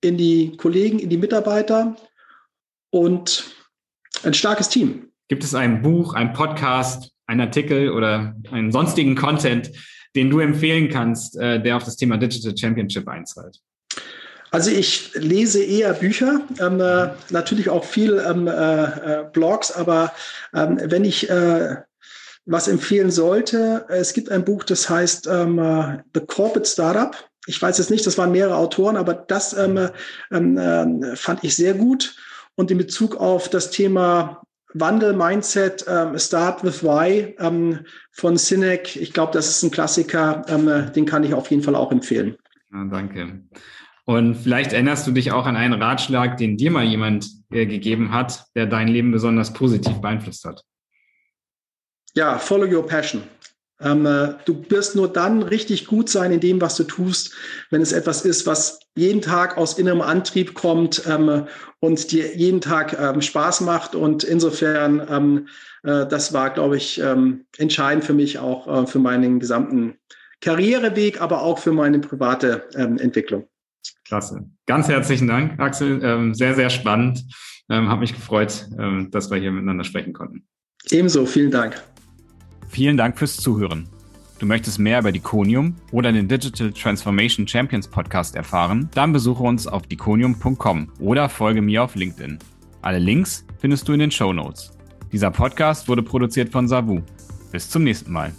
in 0.02 0.18
die 0.18 0.58
Kollegen, 0.58 0.98
in 0.98 1.10
die 1.10 1.18
Mitarbeiter 1.18 1.96
und 2.90 3.46
ein 4.24 4.34
starkes 4.34 4.70
Team. 4.70 5.12
Gibt 5.28 5.44
es 5.44 5.54
ein 5.54 5.84
Buch, 5.84 6.16
ein 6.16 6.34
Podcast, 6.34 7.12
ein 7.28 7.40
Artikel 7.40 7.92
oder 7.92 8.36
einen 8.50 8.72
sonstigen 8.72 9.16
Content, 9.16 9.72
den 10.16 10.32
du 10.32 10.40
empfehlen 10.40 10.90
kannst, 10.90 11.38
äh, 11.38 11.62
der 11.62 11.78
auf 11.78 11.84
das 11.84 11.96
Thema 11.96 12.18
Digital 12.18 12.58
Championship 12.58 13.08
einzahlt? 13.08 13.62
Also 14.56 14.72
ich 14.72 15.14
lese 15.16 15.62
eher 15.62 15.92
Bücher, 15.92 16.40
ähm, 16.62 16.80
äh, 16.80 17.10
natürlich 17.30 17.68
auch 17.68 17.84
viel 17.84 18.24
ähm, 18.26 18.48
äh, 18.48 18.84
äh 18.84 19.26
Blogs, 19.34 19.70
aber 19.74 20.14
ähm, 20.54 20.80
wenn 20.82 21.04
ich 21.04 21.30
äh, 21.30 21.76
was 22.46 22.70
empfehlen 22.70 23.12
sollte, 23.12 23.86
es 23.90 24.14
gibt 24.14 24.32
ein 24.32 24.46
Buch, 24.46 24.64
das 24.64 24.90
heißt 24.90 25.28
ähm, 25.28 25.60
äh, 25.60 25.98
The 26.14 26.22
Corporate 26.22 26.70
Startup. 26.70 27.18
Ich 27.48 27.62
weiß 27.62 27.80
jetzt 27.80 27.90
nicht, 27.90 28.08
das 28.08 28.18
waren 28.18 28.32
mehrere 28.32 28.56
Autoren, 28.56 28.96
aber 28.96 29.14
das 29.14 29.52
ähm, 29.58 29.90
ähm, 30.32 31.04
fand 31.16 31.44
ich 31.44 31.54
sehr 31.58 31.74
gut. 31.74 32.16
Und 32.56 32.72
in 32.72 32.78
Bezug 32.78 33.18
auf 33.18 33.50
das 33.50 33.72
Thema 33.72 34.42
Wandel, 34.74 35.12
Mindset, 35.12 35.84
ähm, 35.90 36.18
Start 36.18 36.64
with 36.64 36.82
Why 36.82 37.36
ähm, 37.40 37.80
von 38.14 38.38
Sinek. 38.38 38.96
Ich 38.96 39.12
glaube, 39.12 39.34
das 39.34 39.50
ist 39.50 39.64
ein 39.64 39.72
Klassiker, 39.72 40.46
ähm, 40.48 40.94
den 40.96 41.06
kann 41.06 41.26
ich 41.26 41.34
auf 41.34 41.52
jeden 41.52 41.62
Fall 41.62 41.76
auch 41.76 41.92
empfehlen. 41.92 42.38
Ja, 42.72 42.86
danke. 42.86 43.42
Und 44.06 44.36
vielleicht 44.36 44.72
erinnerst 44.72 45.08
du 45.08 45.12
dich 45.12 45.32
auch 45.32 45.48
an 45.48 45.56
einen 45.56 45.82
Ratschlag, 45.82 46.38
den 46.38 46.58
dir 46.58 46.70
mal 46.70 46.86
jemand 46.86 47.28
äh, 47.52 47.66
gegeben 47.66 48.12
hat, 48.12 48.46
der 48.56 48.68
dein 48.68 48.88
Leben 48.88 49.12
besonders 49.12 49.52
positiv 49.54 50.00
beeinflusst 50.00 50.46
hat. 50.46 50.64
Ja, 52.14 52.38
follow 52.38 52.66
your 52.66 52.86
passion. 52.86 53.24
Ähm, 53.82 54.06
äh, 54.06 54.36
du 54.46 54.64
wirst 54.70 54.96
nur 54.96 55.12
dann 55.12 55.44
richtig 55.44 55.86
gut 55.86 56.08
sein 56.10 56.32
in 56.32 56.40
dem, 56.40 56.62
was 56.62 56.76
du 56.78 56.86
tust, 56.86 57.34
wenn 57.72 57.82
es 57.82 57.92
etwas 57.92 58.24
ist, 58.24 58.46
was 58.48 58.80
jeden 58.96 59.22
Tag 59.22 59.58
aus 59.58 59.78
innerem 59.78 60.02
Antrieb 60.02 60.54
kommt 60.54 61.04
ähm, 61.08 61.48
und 61.82 62.12
dir 62.12 62.38
jeden 62.38 62.62
Tag 62.62 62.98
ähm, 62.98 63.22
Spaß 63.22 63.62
macht. 63.62 63.96
Und 63.96 64.24
insofern, 64.24 65.06
ähm, 65.10 65.48
äh, 65.84 66.08
das 66.08 66.32
war, 66.32 66.52
glaube 66.52 66.78
ich, 66.78 67.02
ähm, 67.02 67.46
entscheidend 67.58 68.06
für 68.06 68.14
mich 68.14 68.40
auch 68.40 68.84
äh, 68.84 68.88
für 68.88 69.00
meinen 69.00 69.40
gesamten 69.42 69.98
Karriereweg, 70.40 71.20
aber 71.22 71.42
auch 71.42 71.60
für 71.60 71.74
meine 71.74 72.00
private 72.00 72.70
ähm, 72.76 72.98
Entwicklung. 72.98 73.50
Klasse. 74.06 74.50
Ganz 74.66 74.88
herzlichen 74.88 75.28
Dank, 75.28 75.60
Axel. 75.60 76.34
sehr, 76.34 76.56
sehr 76.56 76.70
spannend. 76.70 77.26
Hat 77.70 78.00
mich 78.00 78.14
gefreut, 78.14 78.68
dass 79.12 79.32
wir 79.32 79.38
hier 79.38 79.52
miteinander 79.52 79.84
sprechen 79.84 80.14
konnten. 80.14 80.46
Ebenso, 80.92 81.26
vielen 81.26 81.52
Dank. 81.52 81.82
Vielen 82.70 82.98
Dank 82.98 83.18
fürs 83.18 83.38
Zuhören. 83.38 83.90
Du 84.38 84.46
möchtest 84.46 84.80
mehr 84.80 85.00
über 85.00 85.12
Diconium 85.12 85.76
oder 85.92 86.12
den 86.12 86.28
Digital 86.28 86.72
Transformation 86.74 87.48
Champions 87.48 87.88
Podcast 87.88 88.36
erfahren? 88.36 88.90
Dann 88.94 89.14
besuche 89.14 89.42
uns 89.42 89.66
auf 89.66 89.88
diconium.com 89.88 90.92
oder 91.00 91.30
folge 91.30 91.62
mir 91.62 91.84
auf 91.84 91.96
LinkedIn. 91.96 92.38
Alle 92.82 93.00
Links 93.00 93.46
findest 93.60 93.88
du 93.88 93.94
in 93.94 94.00
den 94.00 94.12
Show 94.12 94.34
Notes. 94.34 94.72
Dieser 95.12 95.32
Podcast 95.32 95.88
wurde 95.88 96.04
produziert 96.04 96.52
von 96.52 96.68
Savu. 96.68 97.02
Bis 97.52 97.70
zum 97.70 97.84
nächsten 97.84 98.12
Mal. 98.12 98.34